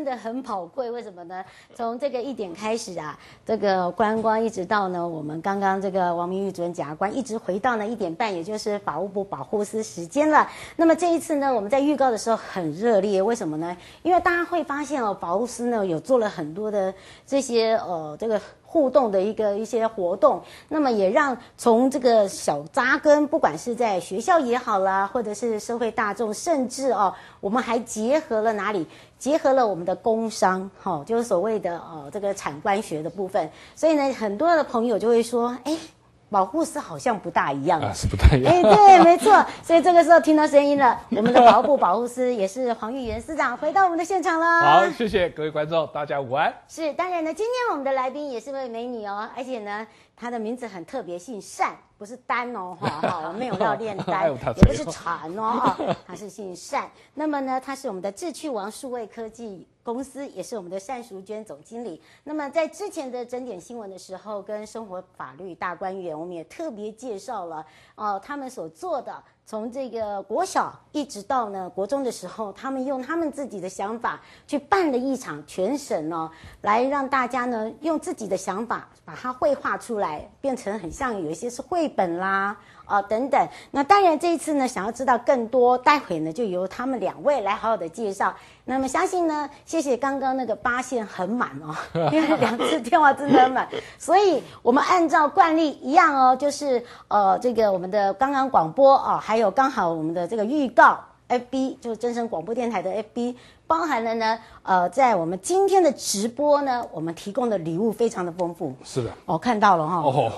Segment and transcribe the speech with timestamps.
[0.00, 1.44] 真的很宝贵，为什么呢？
[1.74, 10.48] 从这个一点开始啊，这个观光一直到呢，我们刚刚这个王明玉主任检察官一直回到呢一点半，也就是法务部保护司时间了。
[10.76, 13.76] 那么这一次呢，我们在预告的时候很热烈，为什么呢？
[14.02, 16.94] 因为大家会发现哦，保护司呢有做了很多的
[17.26, 18.40] 这些呃这个。
[18.72, 28.86] 互动的一个一些活动，那么也让从这个小扎根，不管是在学校也好啦，或者是社会大众，甚至哦，我们还结合了哪里？
[29.18, 33.50] 结合了我们的工商，哈、哦，就是所谓的哦这个产官学的部分。
[33.74, 35.76] 所以呢，很多的朋友就会说，哎。
[36.30, 38.54] 保护司好像不大一样啊，是不太一样。
[38.54, 39.44] 哎，对， 没错。
[39.64, 44.60] 所以这个时候听到声音了，我们的保护保护司也是黄玉元司长回到我们的现场了。
[44.60, 46.54] 好，谢谢各位观众，大家午安。
[46.68, 49.84] 是，当然呢，今天我们的来宾也是位美女哦，而且呢，
[50.16, 55.76] 她的名字很特别，姓单，不是单哦，哈哈，我 没有要炼丹， 也不是禅哦，哈，
[56.06, 56.88] 她是姓单。
[57.14, 59.66] 那么呢，她是我们的智趣王数位科技。
[59.92, 62.00] 公司也是我们的单淑娟总经理。
[62.24, 67.56] 那么在之前的整点新闻的时候，跟生活法律大观园，我们也特别介绍了
[67.94, 76.30] 哦、呃，他们所做的，从这个国小一直到呢国中的时候，他们用他们自己的想法去办了一场全省哦，
[76.62, 82.56] 来让大家呢用自己的想法把它绘画出来，变成很像有一些是绘本啦。
[82.90, 88.34] 啊、哦，等等，那当然这一次呢，想要知道更多，待会呢就由他们两位来好好的介绍。
[88.64, 91.72] 那么相信呢，谢谢刚刚那个八线很满哦，
[92.10, 100.98] 因为两次电话真的很满， 所以我们按照惯例一样哦，就是呃这个我们的刚刚广播哦，还有刚好我们的这个预告。
[101.30, 103.34] FB 就是真声广播电台的 FB，
[103.66, 108.74] 包含了呢，呃，在我们今天的直播呢，我们提供的礼物非常的丰富。
[108.84, 109.96] 是的，我、哦、看到了哈。
[109.98, 110.32] 哦，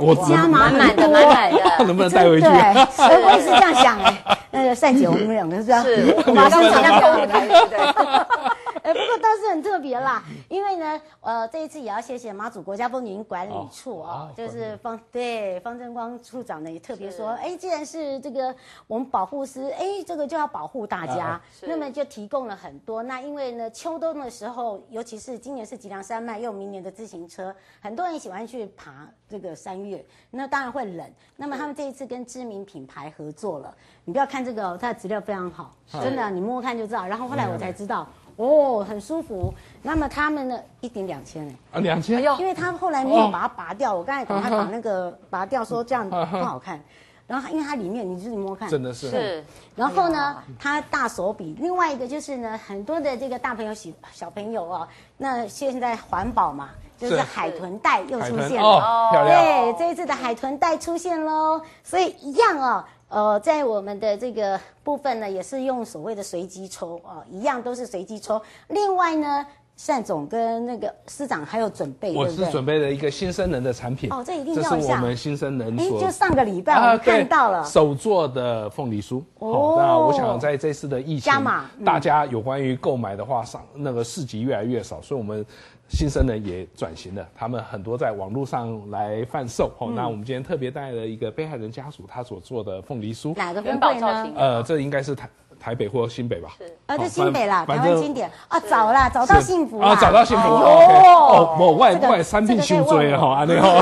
[0.00, 2.46] 我加满满的，满满的， 能不能带回去？
[2.46, 4.16] 对，我也是这样想哎。
[4.50, 5.82] 那个赛姐，我们两个是这样。
[5.82, 8.53] 是， 马上想要购物台，对不对？
[8.84, 18.54] 哎，不过倒是很特别别啦，因为呢，呃，这一次也要谢谢马祖国家风景管理处啊，就是方对方正光处长呢也特别说，哎，既然是这个
[18.86, 23.02] 我们保护师，哎，这个就要保护大家，那么就提供了很多。
[23.02, 31.06] 那因为呢，秋冬的时候，尤其是今年是吉良山脉，又明年的自行车，很多人喜欢去爬这个山岳，那当然会冷。
[31.36, 33.74] 那么他们这一次跟知名品牌合作了，
[34.06, 37.06] 你不要看这个，它的质料非常好，真的，你摸摸看就知道。
[37.06, 38.08] 然后后来我才知道。
[38.36, 39.52] 哦，很舒服。
[39.82, 43.94] 那么他们呢，一顶两千哎，啊，两千，因为他后来没有把它拔掉。
[43.94, 46.80] 哦、我刚才等他把那个 拔掉，说这样不好看。
[47.26, 49.08] 然后因为它里面，你自己摸看，真的是。
[49.08, 49.44] 是。
[49.74, 51.56] 然后呢，它大手笔。
[51.58, 58.68] 另外一个就是呢，很多的这个大朋友、小小朋友哦，那现在环保嘛，就是海豚袋又出现了。
[58.68, 59.42] 哦，漂亮。
[59.42, 62.84] 对，这一次的海豚袋出现喽，所以一样哦。
[63.14, 68.42] 呃，在我们的这个部分呢，也是用所谓的随机抽啊、呃，一样都是随机抽。
[68.70, 69.46] 另外呢，
[69.86, 74.70] 单总跟那个司长还有准备，我是准备了一个新生人的产品哦，这一定要一下。
[74.70, 79.22] 这是我们新生人所，就上个礼拜看到了、啊、手做的凤梨酥。
[79.38, 85.46] 哦，那我想在这次的疫情，嗯、大家有关于购买的话，上那个市集越来越少，所以我们。
[85.94, 89.70] 新生人也转型了，他们很多在网络上来贩售。
[89.78, 94.32] 哦、嗯，那我们今天特别带了一个被害人家属他所做的凤梨酥，哪个分会呢？
[94.34, 95.28] 呃，这应该是台
[95.60, 96.50] 台北或新北吧？
[96.58, 98.30] 是，呃，这新北啦，台湾经典。
[98.48, 103.80] 啊，找啦，找到幸福啊，找到幸福哦，哦，外外三聘修追哈，安利哈，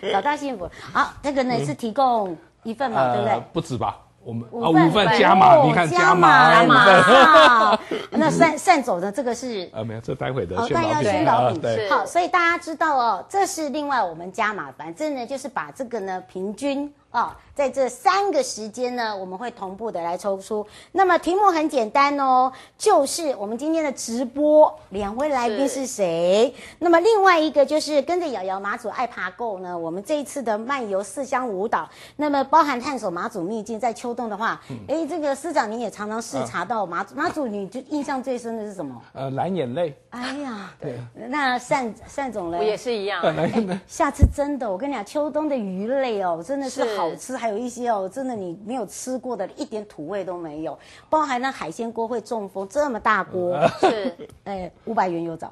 [0.10, 0.68] 找到幸福。
[0.92, 3.42] 好，这个呢是提供一份嘛，对不对？
[3.52, 3.98] 不止吧。
[4.22, 7.78] 我们啊，五份加码，你看加码，五份。
[8.10, 11.62] 那散散走的这个是 啊没有，这待会的宣导品。
[11.88, 16.92] 好，所以大家知道哦，这是另外我们加码，反正呢就是把这个呢平均。
[17.12, 20.64] 哦，在这三个时间呢，我们会同步的来抽出。
[20.92, 26.54] 那么题目很简单哦，就是我们今天的直播两位来宾是谁？
[26.56, 39.00] 是那么另外一个就是跟着瑶瑶马祖爱爬 Go 呢，我们这一次的漫游四乡舞蹈，那么包含探索马祖秘境，在秋冬的话，哎、嗯，这个司长你也常常视察到马祖，马祖你就印象最深的是什么？
[39.14, 39.96] 呃，蓝眼泪。
[40.10, 40.98] 哎呀， 对，
[41.28, 42.58] 那单单总呢？
[42.58, 43.20] 我也是一样。
[43.22, 43.50] 哎，
[43.88, 50.78] 下次真的，我跟你讲，秋冬的鱼类哦，真的是好吃，还有一些哦，真的你没有吃过的，一点土味都没有。
[51.08, 54.14] 包含那海鲜锅会中风，这么大锅，是，
[54.44, 55.50] 哎，五百元有找。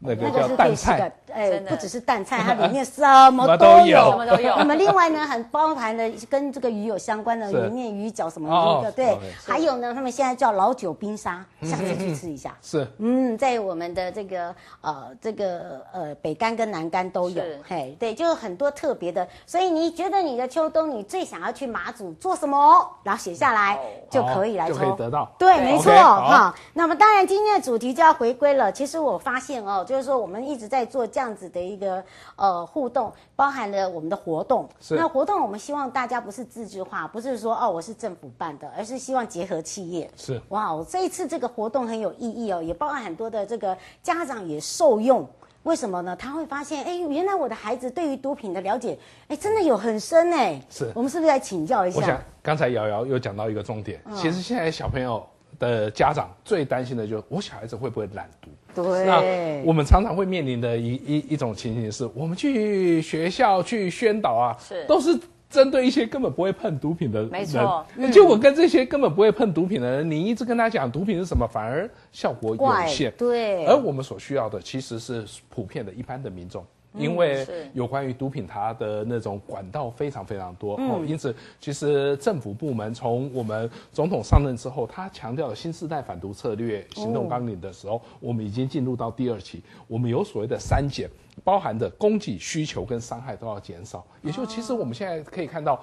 [0.00, 4.54] 那个叫淡菜，哎，不只是淡菜，它里面 什么都有，什么都有。
[4.56, 8.48] 那么另外呢，很包含的跟这个鱼有相关的鱼面、鱼饺什么
[8.80, 9.18] 鱼的，对。
[9.44, 12.54] 还有呢，他们现在叫老酒冰沙，下次去吃一下。
[12.62, 19.26] 是，嗯，在我们的这个呃这个呃北干跟南干都有，嘿，对，就很多特别的。
[19.46, 22.88] 所以你觉得你的秋冬你最想要去马祖做什么？
[23.02, 23.76] 然后写下来
[24.08, 25.28] 就可以来抽，就可以得到。
[25.36, 26.54] 对，没错哈。
[26.72, 28.70] 那么当然今天的主题就要回归了。
[28.70, 29.84] 其实我发现哦。
[29.88, 32.04] 就是说，我们一直在做这样子的一个
[32.36, 34.68] 呃互动，包含了我们的活动。
[34.78, 40.10] 是那活动，我们希望大家不是自治化，不是说哦我是政府办的，而是希望结合企业。
[40.14, 45.26] 是哇，这一次这个活动很有意义哦，也包含很多的这个家长也受用。
[45.64, 46.14] 为什么呢？
[46.14, 50.60] 他会发现，哎，原来我的孩子对于毒品的了解，哎，真的有很深哎。
[50.70, 51.96] 是我们是不是来请教一下？
[51.98, 55.26] 我想刚才瑶瑶又讲到一个重点，嗯、其实现在小朋友
[55.58, 58.48] 的家长最担心的就是我小孩子会不会染毒。
[58.82, 65.18] 对，那我们常常会面临的一一一种情形是，我们去学校去宣导啊，是都是
[65.50, 67.86] 针对一些根本不会碰毒品的人，没错。
[68.12, 73.12] 结果跟这些根本不会碰毒品的人，你一直跟他讲毒品是什么，反而效果有限。
[73.16, 76.64] 对，而我们所需要的其实是普遍的一般的民众。
[76.94, 91.08] 因为有关于毒品，它的那种管道非常非常多哦，因此其实政府部门从我们总统上任之后，他强调了新时代反毒策略行动纲领的时候，我们已经进入到第二期，我们有所谓的三减，
[91.44, 95.82] 包含的供给、需求跟伤害都要减少，也就其实我们现在可以看到。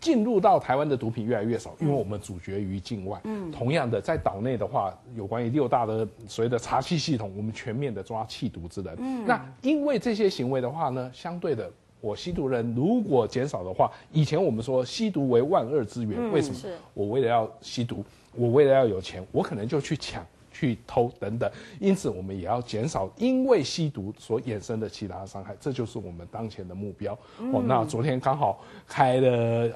[0.00, 3.20] 进入到台湾的毒品越来越少，因为我们主角于境外。
[3.24, 8.94] 嗯，同样的，在岛内的话，有关于六大的所谓的查缉系统，我们全面的抓弃毒之人。
[8.98, 16.56] 嗯，那因为这些行为的话呢，相对的，我吸毒人如果减少的话，以前我们说吸毒为万恶之源，为什么？
[16.94, 20.24] 我为了要吸毒，我为了要有钱，我可能就去抢。
[20.58, 27.18] 去偷等等，因此我们也要减少因为吸毒所衍生的其他伤害，这就是我们当前的目标。
[27.38, 29.28] 嗯、哦，那昨天刚好开了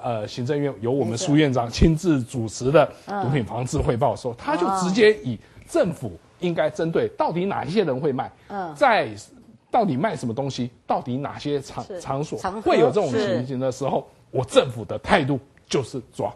[0.02, 2.90] 呃行政院由我们苏院长亲自主持的
[3.22, 9.10] 毒品防治汇报的时候，他就直接以政府应该针对到底哪一些人会卖，嗯，在
[9.70, 16.32] 到底卖什么东西，到底哪些场场所会有这种情形的时候，我政府的态度就是抓。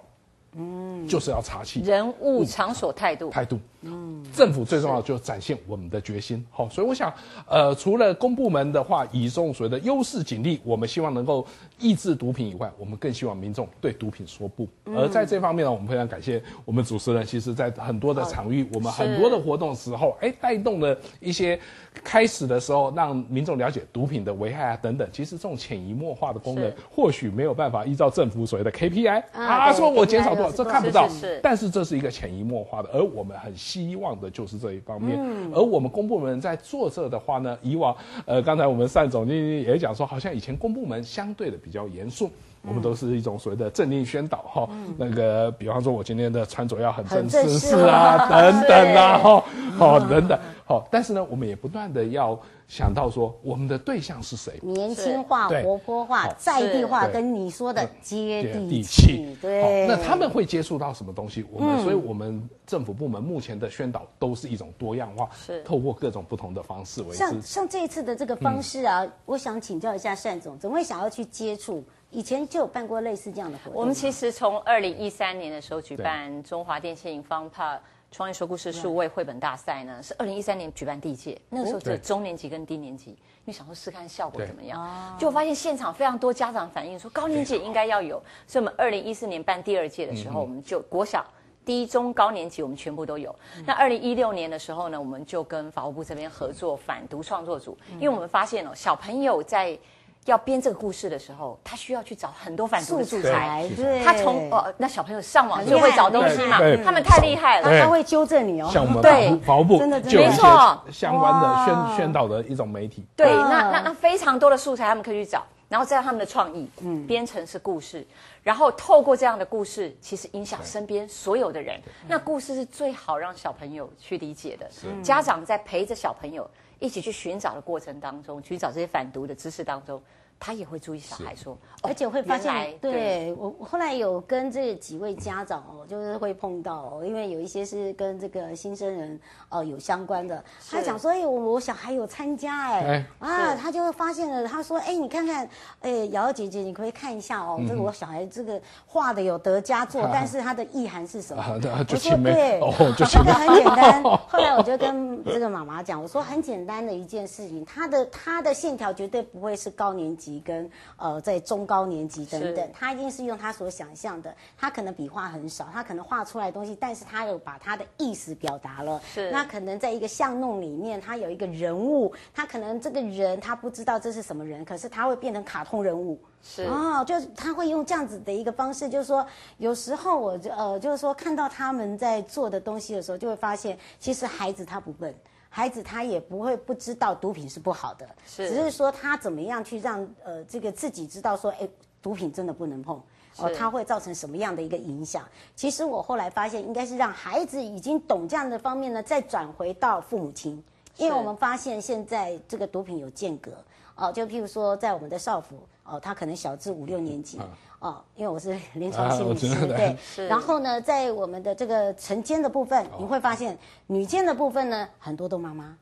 [0.56, 3.28] 嗯，就是要查清人物场所态度。
[3.28, 6.44] 态度，嗯，政府最重要的就展现我们的决心。
[6.50, 7.12] 好，所以我想，
[7.46, 11.46] 呃，除了公部门的话，以这种所谓的优势警力，我们希望能够
[11.78, 14.66] 抑制毒品以外，我们更希望民众对毒品说不。
[14.86, 21.58] 而在这方面呢，我们非常感谢我们主持人，其实在很多的场域，我们很多的活动时候，哎，带动了一些
[22.02, 25.08] 开始的时候，让民众了解毒品的危害啊等等。
[25.12, 31.08] 其实这种潜移默化的功能，或许没有办法依照政府所谓的 KPI 啊，说我减少多少，这看不到，
[31.42, 35.18] 但是这是一个潜移默化的，而我们很希望的就是这一方面。
[35.52, 42.30] 而我们公部门在做这的话呢，以往呃，刚才我们单总经理也讲说，好像以前公部门相对的比较严肃。
[42.66, 49.44] 我们都是一种所谓的政令宣导哈，那个比方说，我今天的穿着要很正式啊，等等啊，哈，
[49.76, 54.58] 好等等，好，但是呢，我们也不断的要想到说，我们的对象是谁？
[54.62, 59.86] 年轻化、活泼化、在地化，跟你说的接地气，对。
[59.86, 61.44] 那他们会接触到什么东西？
[61.52, 65.62] 我们，所以我们政府部门目前的宣导都是一种多样化，是。
[65.64, 67.14] 透过各种不同的方式为。
[67.14, 71.84] 像像这一次的这个方式啊，我想请教一下单总，怎么会想要去接触？
[72.14, 73.74] 以前就有办过类似这样的活动。
[73.74, 77.80] 我们其实从二零一三年的时候举办中华电信 FunPub
[78.12, 91.26] 创业说故事数位绘本大赛呢，是二零一三年举办第一届，那个时候只有中年级跟低年级，因为想说试看效果怎么样，就发现现场非常多家长反映说高年级应该要有，所以我们二零一四年办第二届的时候，我们就国小、
[91.64, 93.34] 低中高年级我们全部都有。
[93.66, 99.76] 那二零一六年的时候呢，我们就跟法务部这边合作反毒创作组，因为我们发现哦，小朋友在
[100.24, 103.68] 要编这个故事的时候，他需要去找很多反毒的素材。
[103.76, 108.70] 对，他从哦，那小朋友上网就会找东西嘛，他们太厉害了，他会纠正你哦。
[108.72, 113.04] 像我们 对，法务部真的没错，相关的宣宣导的一种媒体。
[113.14, 118.06] 对，那那那非常多的素材，他们可以去找，然后再让他们的创意，嗯，编成是故事，
[118.42, 121.78] 然后透过这样的故事，其实影响身边所有的人。
[122.08, 124.70] 那故事是最好让小朋友去理解的，
[125.02, 126.48] 家长在陪着小朋友。
[126.80, 130.02] 一起去寻找的过程当中，寻找这些反毒的知识当中，
[130.44, 145.48] 他也会注意小孩说，而且会发现，对我我后来有跟这几位家长哦，就是会碰到哦，因为有一些是跟这个新生人哦有相关的，他讲说，哎，我我小孩有参加，哎，啊，他就会发现了，他说，哎，你看看，
[145.80, 151.42] 哎，瑶瑶姐姐，你可以看一下哦，这个我小孩这个画的有得佳作， 但是他的意涵是什么？
[151.42, 154.02] 我说对，这个 很简单。
[154.28, 160.33] 后来我就跟这个妈妈讲，我说很简单的一件事情，他的他的线条绝对不会是高年级。
[160.40, 169.00] 跟呃，在中高年级等等，他一定是用他所想象的，他可能笔画很少，他可能画出来的东西，但是他有把他的意思表达了。
[169.12, 176.18] 是，那可能在一个巷弄里面，他有一个人物，他可能这个人他不知道这是什么人，可是他会变成卡通人物。
[176.46, 179.26] 是哦，就是他会用这样子的一个方式，就是说，
[179.56, 185.14] 有时候我就呃，就是说看到他们在做的东西的时候，就会发现，其实孩子他不笨。
[185.56, 191.68] 孩子他也不会不知道毒品是不好的，是，只是说他怎么样去让呃这个自己知道说，哎，
[192.02, 193.00] 毒品真的不能碰，
[193.36, 195.24] 哦，它会造成什么样的一个影响？
[195.54, 200.60] 其实我后来发现，应该是让孩子已经懂这样的方面呢，再转回到父母亲，
[200.96, 203.52] 因为我们发现现在这个毒品有间隔，
[203.94, 207.38] 哦，就譬如说在我们的少妇，哦，他可能小至五六年级。
[207.40, 207.48] 嗯
[207.84, 210.26] 哦，因为我是临床心理师，对。
[210.26, 215.76] 然后呢，在我们的这个晨间的部分，你会发现女间的部分呢，很多都妈妈，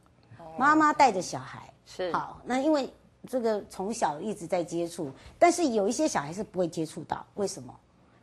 [0.58, 1.72] 妈妈带着小孩。
[1.86, 2.12] 是。
[2.12, 2.92] 好，那因为
[3.28, 7.72] 这个从小一直在接触，但是有一些小孩是不会接触到，为什么？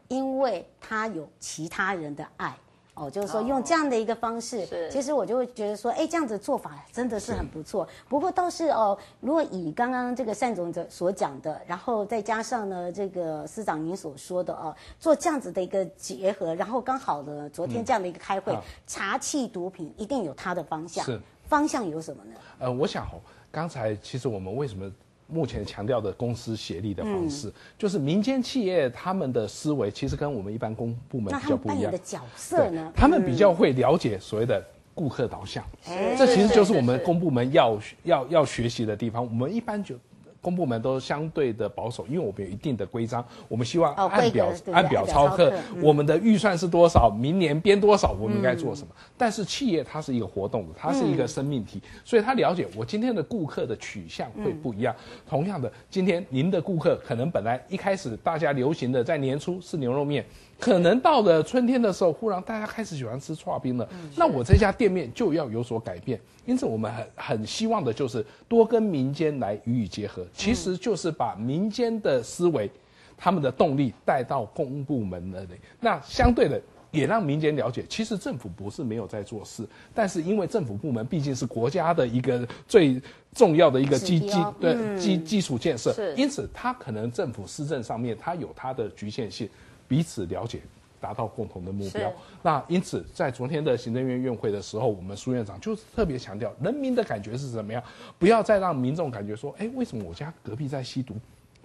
[0.10, 2.54] 因为他有其他人的爱。
[3.00, 7.88] 哦，就是说用这样的一个方式，是其实我就会觉得说，哎，这样子做法真的是很不错。
[8.10, 22.32] 不过倒是哦，如果以刚刚这个单总的所讲的，然后再加上呢这个司长您所说的哦，做这样子的一个结合，然后刚好呢昨天这样的一个开会，嗯、查缉毒品一定有它的方向，是方向有什么呢？
[22.60, 24.92] 呃，我想哦，刚才其实我们为什么？
[25.32, 31.92] 目前强调的公司协力的方式，嗯、就是民间企业他们的思维其实跟我们一般公部门比较不一样。
[31.92, 32.92] 的角色呢？
[32.96, 39.24] 他们比较会了解所谓的顾客导向，嗯、这其实就是我们公部门要要要学习的地方。
[39.24, 39.96] 我们一般就。
[40.42, 45.54] 公部门都相对的保守，因为我们有一定的规章，我们希望按表、哦、按表操课。
[45.82, 47.10] 我们的预算是多少？
[47.10, 48.12] 明年编多少？
[48.20, 48.88] 我们应该做什么？
[48.98, 54.96] 嗯、但是企业它是一个活动的，它是一个生命体，嗯、所以他了解我今天的顾客的取向会不一样。
[54.98, 60.26] 嗯、同样的，今天您的顾客可能本来一开始大家流行的在年初是牛肉面。
[60.60, 63.88] 可能到了春天的时候，忽然大家开始喜欢吃剉冰了。
[64.16, 66.20] 那我这家店面就要有所改变。
[66.46, 72.70] 因此，我们很很希望的就是多跟民间来予以结合，其实就是把民间的思维、
[73.16, 75.60] 他们的动力带到公部门那里。
[75.80, 76.60] 那相对的，
[76.92, 79.64] 也让民间了解，其实政府不是没有在做事，
[79.94, 83.00] 但是因为政府部门毕竟是国家的一个最
[83.34, 89.48] 重要的一个基基对基基础建设，因此它可能政府施政上面它有它的局限性，
[89.90, 90.62] 彼此了解。
[91.02, 92.12] 达到共同的目标。
[92.44, 97.82] 那因此，在昨天的行政院院会的时候，我们苏院长就是特别强调，人民的感觉是怎么样？
[98.18, 101.16] 不要再让民众感觉说，哎，为什么我家隔壁在吸毒？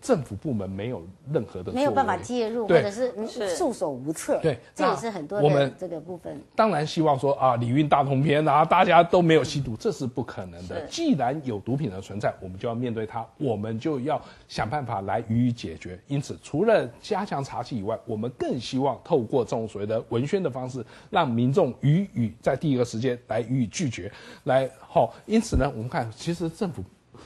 [0.04, 3.10] 政府部门没有任何的没有办法介入，或者是
[3.56, 4.38] 束手无策。
[4.42, 6.38] 对，这也是很多我们这个部分。
[6.54, 10.86] 当然希望说啊，李运大同篇啊， 大家都没有吸毒，这是不可能的。
[10.88, 15.98] 既然有毒品的存在，我们就要面对它，我们就要想办法来予以解决。
[16.06, 24.12] 因此，除了加强查缉以外，我们更希望透过这种所谓的文宣的方式，让民众予以在第一个时间来予以拒绝。
[24.42, 26.84] 来，好，因此呢，我们看其实政府。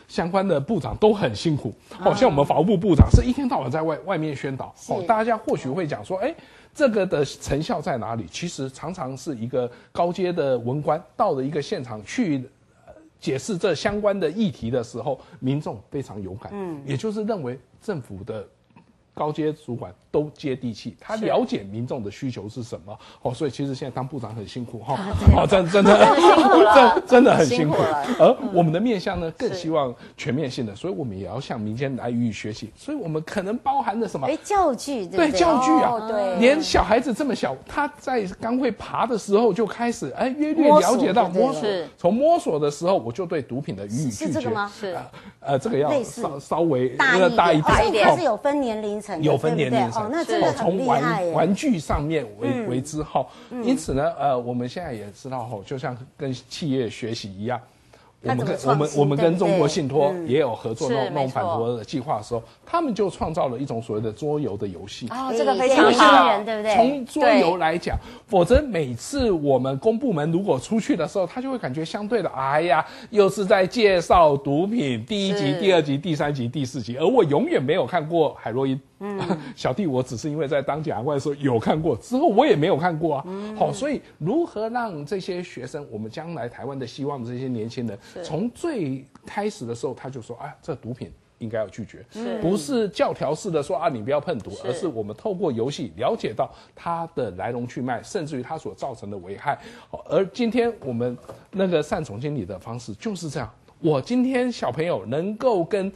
[0.09, 6.35] 相关的部长都很辛苦，好、哦、像我们法务部部长是一天到晚在外外面宣导，哦，大家或许会讲说，哎，
[6.75, 8.27] 这个的成效在哪里？
[8.31, 12.43] 其实常常是一个高阶的文官到了一个现场去
[13.21, 18.47] 解释这相关的议题的时候，民众非常有感，嗯，也就是认为政府的
[19.13, 19.95] 高阶主管。
[20.11, 22.99] 都接地气，他了解民众的需求是什么。
[23.23, 24.97] 哦，所以其实现在当部长很辛苦哈，
[25.37, 25.97] 哦，真真的
[26.75, 27.77] 真真的很辛苦。
[28.19, 32.71] 而我们的面向呢，更希望全面性的，所以我们也要向民间来予以学习。
[32.77, 34.27] 所以我们可能包含了什么？
[34.27, 44.27] 哎，教具对教具啊，对，连小孩子这么小，他在刚会爬的时候就开始哎，约略了解到摸索，从摸索的时候我就对毒品的予以拒绝。
[44.27, 44.71] 是这个吗？
[44.79, 44.97] 是。
[45.41, 47.61] 呃，这个要稍稍微大一
[47.91, 53.29] 点，它是有分年龄层，有分年龄那真的从玩玩具上面为为之后，
[53.65, 57.61] 因此呢，呃，我们现在也知道吼，就像跟企业学习一样。
[58.21, 65.07] 我们跟我们我们跟中国信托也有合作，弄弄反托的计划的时候，他们就创造了一种所谓的桌游的游戏。
[65.11, 66.75] 哦，这个非常好，对不对？
[66.75, 67.97] 从桌游来讲，
[68.27, 78.79] 否则每次我们公部门如果出去的时候，他就会感觉相对的，哎呀，又是在介绍毒品，第一集、第二集、第三集、第四集，而我永远没有看过海洛因。
[79.01, 79.17] 嗯，
[79.55, 83.25] 小弟我只是因为在当检察官的时候有看过，之后我也没有看过啊。
[83.29, 92.41] 嗯，好，所以如何让这些学生，我们将来台湾的希望的这些年轻人，从最开始的时候他就说，啊，这毒品应该要拒绝，是。
[92.41, 99.59] 不是教条式的说啊，你不要碰毒，而是我们透过游戏了解到它的来龙去脉，甚至于它所造成的危害。
[100.09, 101.17] 而今天我们
[101.51, 105.93] 那个单总经理的方式就是这样，我今天小朋友能够跟。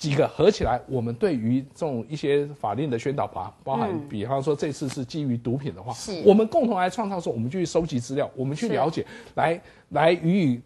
[0.00, 6.22] 几个合起来，我们对于这种一些法令的宣导吧，包含比方说这次是基于毒品的话，是。
[6.24, 10.60] 我们共同来创造说，我们去收集资料，我们去了解，来来予以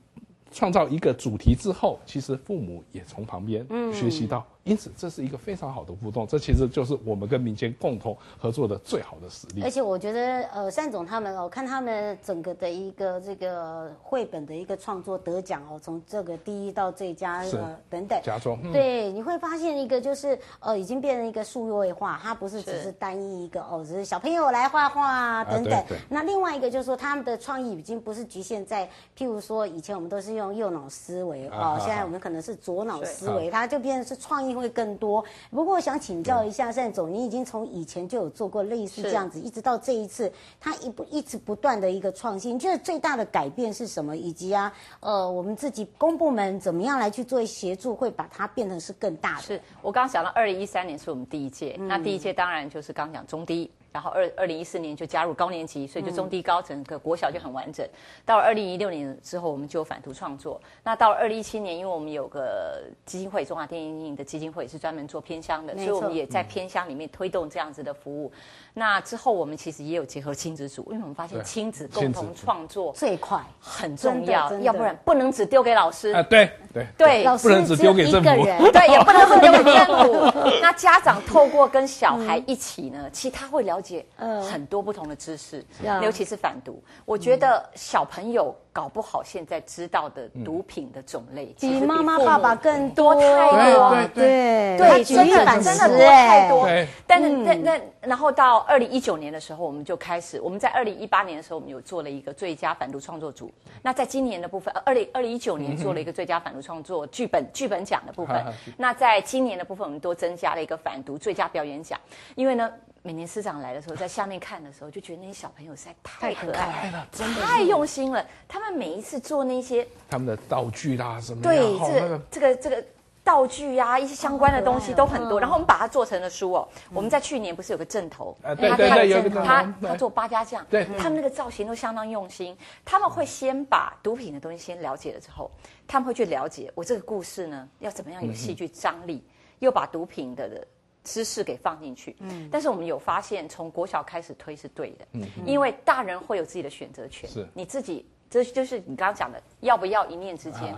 [0.54, 4.46] 创造一个主题之后，其实父母也从旁边学习到。
[4.64, 9.62] 因此，这是一个非常好的互动，这其实就是我们跟民间共同合作的最好的实力。
[9.62, 25.74] 而且，我觉得，呃，单总他们哦，看他们整个的一个这个绘本的一个创作得奖哦，从这个第一到最佳呃等等，佳作，嗯、对，你会发现一个就是呃，已经变成一个数位化，它不是只是单一一个哦，只是小朋友来画画啊等等。
[25.74, 34.53] 啊、那另外一个就是说，他们的创意已经不是局限在，譬如说以前我们都是用右脑思维哦，现在我们可能是左脑思维，它就变成是创意。
[34.58, 44.16] 会更多，不过我想请教一下单总，你已经从以前就有做过类似这样子，一直到这一次，他一不一直不断的一个创新，你觉得最大的改变是什么？
[44.16, 49.42] 以及啊，呃，我们自己公部门怎么样来去做协助，会把它变成是更大的？
[49.42, 53.70] 是我刚刚讲到二零一三年是我们第一届，嗯、那第一届当然就是刚讲中低。
[53.94, 57.88] 然后二二零一四年就加入高年级，所以就中低高整个国小就很完整。
[58.26, 60.60] 到了二零一六年之后，我们就有反图创作。
[60.82, 68.32] 那到了二零一七年，因为我们有个基金会，中华电影的基金会是专门做偏乡的，所以我们也在偏乡里面推动这样子的服务。
[68.72, 80.50] 那之后我们其实也有结合亲子组，因为我们发现亲子共同创作最快很重要，要不然不能只丢给老师啊，对对对，老师只丢给政府， 对，也不能只丢给政府。
[80.60, 83.83] 那家长透过跟小孩一起呢，其实他会了解。
[83.84, 84.04] 解
[84.50, 85.62] 很多不同的知识，
[86.02, 86.82] 尤其是反毒。
[87.04, 94.08] 我觉得小朋友搞不好现在知道的毒品的种类，比妈妈爸爸更多太多。
[94.14, 96.68] 对对，真的真的多太多。
[97.06, 103.52] 但是那那然后到二零一九年的时候，我们就开始，我们在二零一八年的时候，我们有做了一个最佳反毒创作组。
[103.82, 108.42] 那在今年的部分，二零二零一九年做了一个最佳反毒创作剧本剧本奖的部分。
[108.76, 112.00] 那在今年的部分，我们多增加了一个反毒最佳表演奖，
[112.34, 112.70] 因为呢。
[113.06, 118.26] 每年师长来的时候，在下面看的时候，就觉得那些小朋友实在太可爱了，真的太用心了。
[118.48, 122.82] 他们每一次做那些他们的道具啦什么，对，这这个这个
[123.22, 125.38] 道具呀、啊，一些相关的东西都很多。
[125.38, 126.66] 然后我们把它做成了书哦。
[126.94, 128.34] 我们在去年不是有个正头？
[128.40, 129.28] 呃，对对对，有个。
[129.44, 132.56] 他他做八家将，对，他们那个造型都相当用心。
[132.86, 135.50] 他们会先把毒品的东西先了解了之后，
[135.86, 139.22] 他们会去了解我这个故事呢要怎么样有戏剧张力，
[139.58, 140.66] 又把毒品的
[141.04, 142.16] 知识给放进去。
[142.18, 142.48] 嗯。
[142.50, 145.06] 但是我们有发现，从国小开始推是对的。
[145.12, 145.22] 嗯。
[145.46, 147.30] 因为大人会有自己的选择权。
[147.30, 147.46] 是。
[147.54, 150.74] 你自己，这就是你刚刚讲的，要不要一念之间。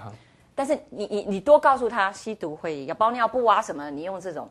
[0.55, 4.49] 但是你你你多告诉他吸毒会要包尿布啊什么，你用这种，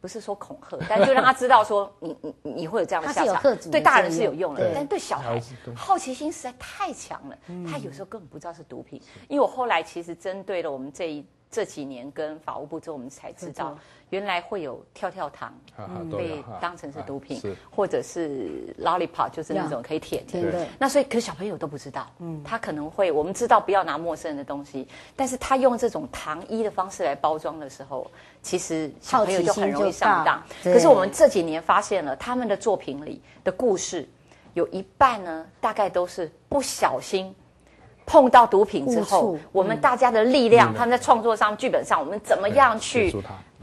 [0.00, 5.42] 不是说恐吓， 但就让他知道说你你你会有这样的下场，对大人是有用的，但对小孩
[5.74, 7.36] 好奇心实在太强了，
[7.68, 9.02] 他有时候根本不知道是毒品。
[9.28, 13.78] 因为我后来其实针对了我们这一这几年跟法务部之后，我们才知道。
[14.10, 15.54] 原来会有跳跳糖
[16.10, 17.40] 被当成是毒品，
[17.74, 20.66] 或者是 lollipop，就是那种可以舔的。
[20.78, 22.06] 那所以，可是小朋友都不知道，
[22.44, 24.86] 他可能会，我们知道不要拿陌生人的东西，
[25.16, 28.06] 但是他用这种糖衣的方式来包装的时候，
[28.42, 30.42] 其实小朋友就很容易上当。
[30.62, 34.06] 可是我们这几年发现了，他们的作品里的故事
[34.52, 37.34] 有一半呢，大概都是不小心
[38.12, 43.10] 碰到毒品之后，我们大家的力量，他们在创作上、剧本上，我们怎么样去？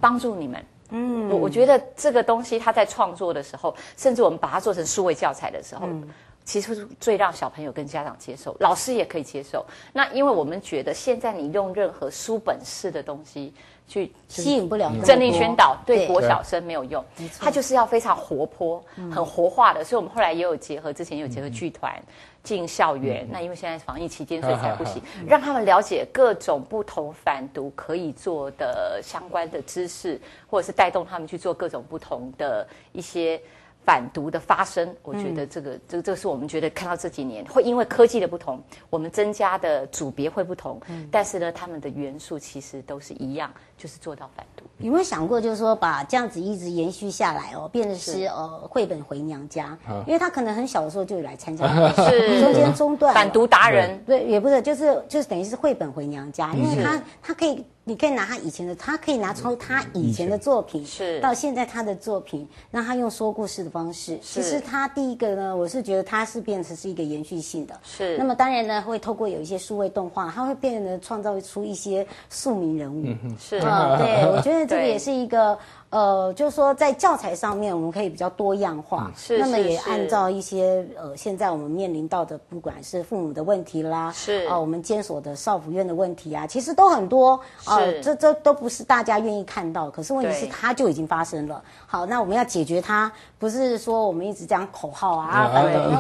[0.02, 6.10] 帮助你们，嗯，我我觉得这个东西他在创作的时候，甚至我们把它做成数位教材的时候，嗯、
[6.44, 9.64] 其实是最让小朋友跟家长接受，老师也可以接受。
[9.94, 13.54] 那因为我们觉得现在你用任何书本式的东西
[13.90, 17.04] 去吸引不了政令宣导，对国小生没有用，
[17.40, 19.84] 他就是要非常活泼、很活化的。
[19.84, 22.02] 所以我们后来也有结合，之前也有结合剧团。
[22.42, 25.04] 进校园，那因为现在防疫期间，所以才不行。
[25.28, 33.40] 让他们了解各种不同反毒可以做的相关的知识，或者是带动他们去做各种不同的一些。
[33.86, 44.64] 反毒的发生，我觉得这个，嗯、这个，这个是我们觉得看到这几年会因为科技的不同，我们增加的组别会不同，嗯、但是呢，他们的元素其实都是一样，就是做到反毒。
[44.78, 51.68] 有没有想过，就是说把这样子一直延续下来哦，变成是，呃绘本回娘家，啊、因为他可能很小的时候就来参加，
[52.08, 57.66] 是中间中断 反毒达人，对，也不是，就是就是等于是绘本回娘家，因为他他可以。
[57.86, 64.20] 你可以拿他以前的，他可以拿出他以前的作品，是到现在他的作品，让他用说故事的方式。
[64.22, 67.74] 其实他第一个呢，我是觉得他是变成是一个延续性的。
[67.82, 68.16] 是。
[68.16, 73.08] 那么当然呢，会透过有一些数位动画，他会变得创造出一些庶民人物。
[73.40, 75.58] 是啊，对，我觉得这个也是一个。
[75.92, 91.60] 呃，就是说在教材上面，我们可以比较多样化，是，那么也按照一些呃，现在我们面临到的，不管是父母的问题啦，是啊，我们监所的少辅院的问题啊，其实都很多啊，这这都不是大家愿意看到，可是问题是它就已经发生了。
[91.88, 95.50] 好，那我们要解决它，不是说我们一直讲口号啊，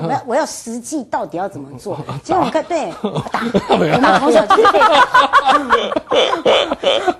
[0.05, 1.97] 我要我要实际到底要怎么做？
[2.23, 2.93] 其实我们看，对，
[3.31, 4.81] 打我打从 小就可以。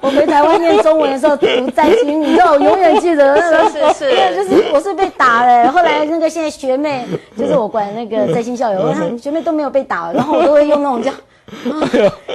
[0.02, 2.59] 我回台湾念中文的时候读在心，你知道。
[2.60, 5.72] 永远记得 那个是是是，就是我是被打了。
[5.72, 7.06] 后来那个现在学妹，
[7.38, 11.12] 就是我管那个在新校友，学妹都没有被打，然后我都会用那种叫，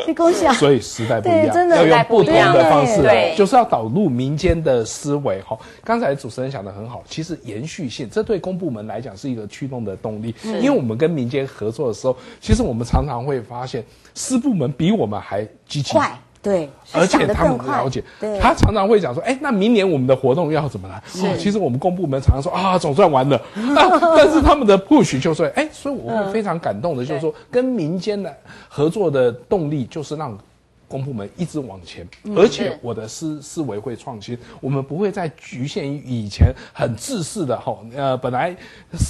[0.06, 0.52] 你恭喜啊。
[0.54, 5.40] 所以时代不一样，真的要用不同的方式，对，就是要导入民间的思维。
[5.42, 10.34] 哈，刚才主持人讲的很好，其实延续性，这对公部门来讲是一个驱动的动力。
[10.44, 13.84] 因为我们跟民间合作的时候，其实我们常常会发现，
[14.14, 15.92] 私部门比我们还积极。
[15.92, 16.10] 快。
[16.44, 18.04] 对，而且他们了解，
[18.40, 20.96] 他常常会讲说，哎，那明年我们的活动要怎么来？
[20.96, 23.40] 哦，其实我们公部门常常说啊，总算完了，
[23.74, 28.30] 但是他们的 push 就说，哎，所以我会非常感动的，就是说跟民间的
[28.68, 30.38] 合作的动力就是让。
[30.94, 38.56] 公部门一直往前，而且我的思思维会创新，我们不会再局限于以前很自私的哈，呃，本来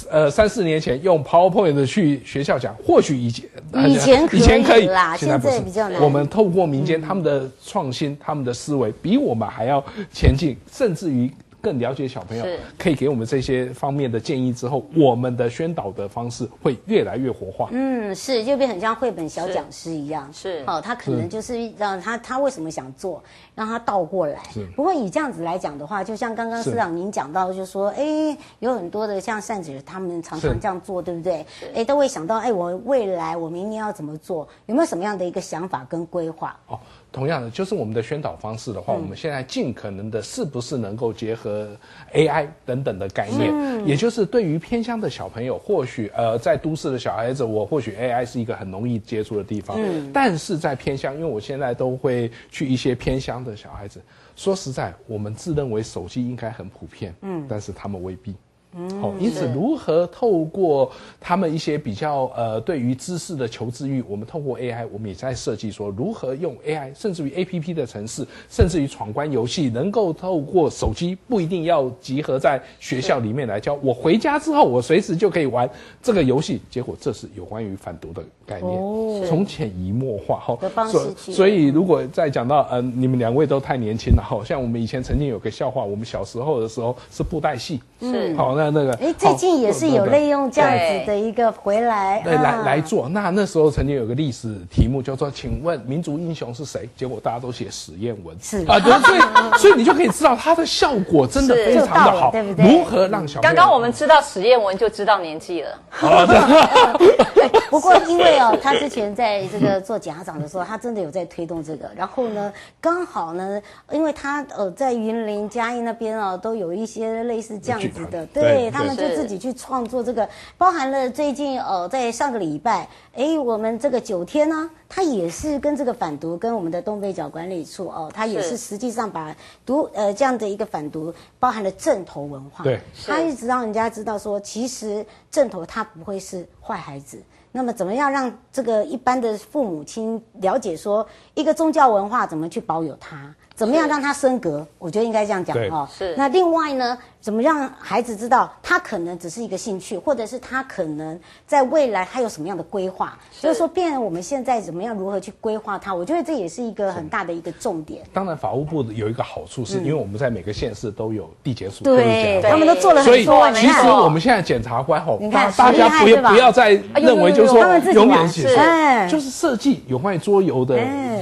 [0.09, 3.47] 呃三四年前用 PowerPoint 去学校讲，或许以前
[3.87, 6.01] 以前以前可以啦，现在不是，比较难。
[6.01, 11.31] 我们透过民间他们的创新，他们的思维比我们还要前进，甚至于。
[11.65, 12.45] 更了解小朋友，
[12.77, 17.69] 可以给我们这些方面的建议之后，我们的宣导的方式会越来越活化。
[17.71, 20.31] 嗯，是，就变很像绘本小讲师一样。
[20.31, 23.19] 是，哦，他可能就是让他他为什么想做，
[23.55, 24.39] 让他倒过来。
[24.53, 24.63] 是。
[24.75, 31.43] 不过以这样子来讲的话，就像刚刚司长您讲到，就是说，哎，有很多的像善姐他们常常这样做，对不对？
[31.73, 34.47] 哎，都会想到，哎，我未来我明年要怎么做？
[34.67, 36.55] 有没有什么样的一个想法跟规划？
[36.67, 36.79] 哦。
[37.15, 41.69] 同样的，就是我们的宣导方式的话，嗯、我们现在尽可能的，是不是能够结合
[42.13, 43.49] AI 等等的概念？
[43.53, 49.77] 嗯、也就是对于偏乡的小朋友，或许呃，在都市的小孩子，我或许 AI 是一个很容易接触的地方。
[49.79, 54.01] 嗯，但是在偏乡，因为我现在都会去一些偏乡的小孩子，
[54.35, 58.35] 说实在，我们自认为手机应该很普遍，嗯，但是他们未必。
[58.77, 75.69] 嗯，好，因此如何透过他们一些比较呃对于知识的求知欲，我们透过 AI，我们也在设计说如何用 AI，甚至于 APP 的城市，甚至于闯关游戏，能够透过手机不一定要集合在学校里面来教，我回家之后我随时就可以玩
[76.03, 76.59] 这个游戏。
[76.69, 80.85] 结果这是有关于反毒的概念，从潜移默化哈。
[80.87, 88.65] 所所以如果再讲到嗯、呃，你们两位都太年轻了，好像我们以前曾经有个笑话，我们小时候的时候是布袋戏，是好那。
[88.75, 93.07] 那个，哎，最近也是有利用这样子的一个回来，对，来来做。
[93.07, 99.19] 那那时候曾经有个历史题目叫做“请问民族英雄是谁”，结果大家都写史艳文，是啊，对，所以
[99.59, 102.69] 所以你就可以知道它的效果真的非常的好，对不对？
[102.69, 103.39] 如何让小？
[103.39, 105.69] 刚刚我们知道史艳文就知道年纪了。
[105.89, 106.99] 好的。
[107.69, 111.89] 不过因为哦，他之前在这个做家长的时候，他真的有在推动这个。
[111.95, 118.71] 然后呢，刚好呢，因为他呃在云林嘉义那边哦，都有一些类似这样子的，对。
[118.71, 137.21] 他们就自己去创作这个，包含了最近呃，在上个礼拜，哎，我们这个九天呢，他也是跟这个反毒，跟我们的东北角管理处哦，他也是实际上把毒呃这样的一个反毒，包含了正头文化，对，他一直让人家知道说，其实正头他不会是坏孩子。
[137.51, 143.33] 那么怎么样让这个一般的父母亲了解说，一个宗教文化怎么去保有它？
[143.55, 144.67] 怎么样让它升格？
[144.77, 145.89] 我觉得应该这样讲哈。
[145.89, 146.13] 是。
[146.17, 153.17] 那另外呢，怎么让孩子知道他可能只是一个兴趣，或者是他可能在未来他有什么样的规划？
[153.31, 155.91] 所以说，变成我们现在怎么样如何去规划他？
[155.91, 158.03] 我觉得这也是一个很大的一个重点。
[158.13, 163.39] 当然，法务部有一个好处是，因为我们在每个县市都有地检署，对，他们都做了很多。
[163.41, 170.77] 所以其实我们现在检察官吼，大家不要不要再认为就是说永远解释，就是设计有关于桌游的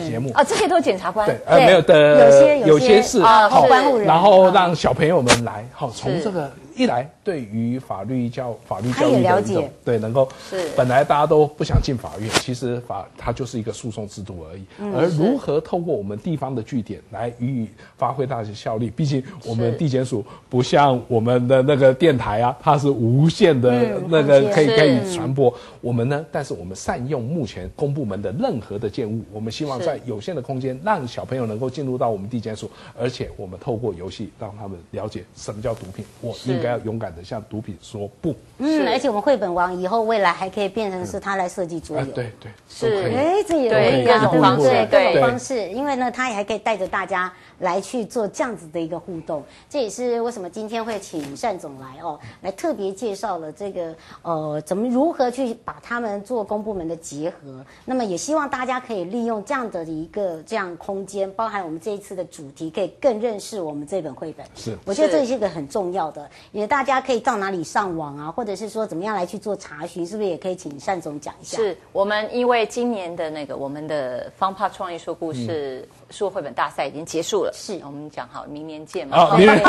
[0.05, 2.25] 节目啊，这些都是检察官对，呃，没有的。
[2.25, 3.65] 有些有些是好，
[4.03, 6.51] 然后让小朋友们来，好，从这个。
[6.75, 14.63] 一来，对于法律教法律教育的一种对，能够是本来大家都不想进法院，其实法它就是一个诉讼制度而已。
[14.79, 18.89] 嗯、而如何透过我们地方的据点来予以发挥大的效力？
[18.89, 25.53] 毕竟我们地检署不像我们的那个电台啊，它是无限的那个可以可以传播。
[25.81, 36.03] 我们呢，但是我们善用目前公部门的任何的建物，我们希望在有限的空间让小朋友能够进入到我们地检署，而且我们透过游戏让他们了解什么叫毒品。
[36.21, 36.62] 我应。
[36.67, 38.35] 要勇敢的向毒品说不。
[38.59, 42.05] 嗯，而且我们绘本王以后未来还可以变成是他来设计桌游。
[42.05, 45.69] 对对，是，哎，这也可以啊，各种方式，各种方式。
[45.69, 47.31] 因为呢，他也还可以带着大家
[47.63, 49.43] 来去做这样子的一个互动。
[49.69, 57.65] 这也是为什么今天会请单总来哦，来特别介绍了这个呃，怎么如何去把他们做公部门的结合。
[57.85, 64.45] 那么也希望大家可以利用这样的一个这样空间，包含我们这一次的主题，可以更认识我们这本绘本。
[64.55, 66.29] 是，我觉得这是一个很重要的。
[66.51, 71.57] 也大家可以到哪里上网啊，或者是说怎么样来去做查询，是不是也可以请单总讲一下？
[71.57, 79.17] 是我们因为今年的那个我们的方帕创意说故事数位绘本大赛已经结束了，是我们讲好明年见嘛？
[79.17, 79.59] 哦， 明年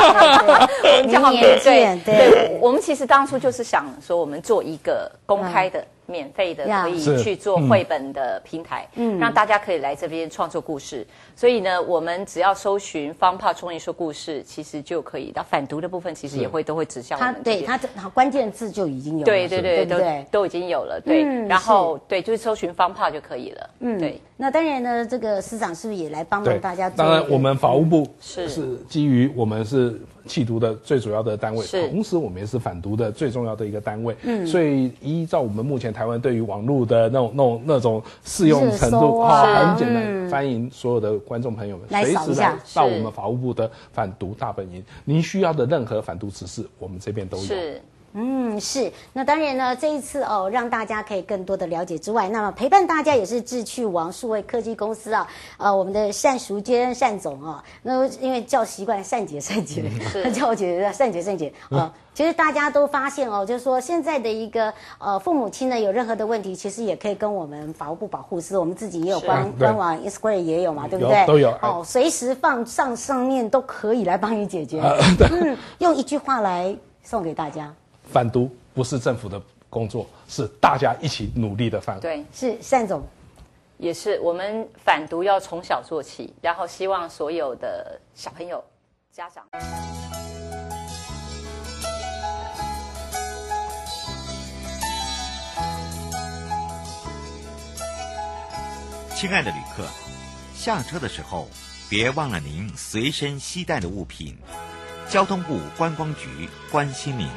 [1.09, 1.99] 见，明年见。
[2.03, 5.85] 对，我们其实当初就是想说，我们做一个公开的。
[6.07, 11.05] 免费的可以去做绘本的平台，嗯，让大家可以来这边创作故事。
[11.35, 15.31] 所以呢，我们只要搜寻“方帕创意说故事”，其实就可以。
[15.31, 17.43] 到反毒的部分，其实也会都会指向我们。
[17.43, 19.25] 对，它这关键字就已经有了。
[19.25, 19.99] 对对对，都
[20.39, 21.01] 都已经有了。
[21.03, 23.69] 对，然后对，就是搜寻“方帕”就可以了。
[23.79, 24.21] 嗯，对。
[24.37, 26.89] 那当然呢，这个司长是不是也来帮忙大家？
[26.89, 29.99] 当然，我们法务部是是基于我们是。
[30.27, 34.15] 缉毒的最主要的单位，同时我们也是反毒的最重要的一个单位。
[34.23, 44.83] 嗯，所以依照我们目前台湾对于网络的那种、那种、那种适用程度，啊，很简单，欢迎所有的观众朋友们随时来到我们法务部的反毒大本营。
[45.03, 47.43] 您需要的任何反毒指示，我们这边都有。
[48.17, 48.89] 嗯，是。
[49.11, 61.93] 那当然呢，这一次哦，让大家可以更多的了解之外，那么陪伴大家也是智趣王数位科技公司啊，呃，我们的单淑娟单总啊，那因为叫习惯单姐单姐，他、嗯、叫我姐姐单姐单姐啊、呃。
[62.13, 71.27] 其实大家都发现哦，就是说现在的一个呃父母亲呢，有任何的问题，其实也可以跟我们法务部保护司，我们自己也有官官网，Instagram 也有嘛，对不对？
[71.27, 74.79] 都有哦，随时放上上面都可以来帮你解决。
[74.79, 74.97] 呃、
[75.29, 76.73] 嗯，用一句话来
[77.03, 77.73] 送给大家。
[78.15, 82.01] 反毒不是政府的工作，是大家一起努力的范围。
[82.01, 83.03] 对，是单总，
[83.77, 88.63] 也是我们反毒要从小做起，然后希望所有的小朋友、
[89.11, 89.43] 家长。
[99.13, 99.85] 亲爱的旅客，
[100.53, 101.49] 下车的时候
[101.89, 104.37] 别忘了您随身携带的物品。
[105.09, 107.27] 交通部观光局关心您。